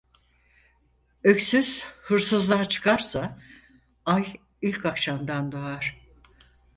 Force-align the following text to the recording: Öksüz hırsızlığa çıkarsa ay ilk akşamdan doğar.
Öksüz 1.23 1.83
hırsızlığa 2.01 2.69
çıkarsa 2.69 3.39
ay 4.05 4.33
ilk 4.61 4.85
akşamdan 4.85 5.51
doğar. 5.51 5.97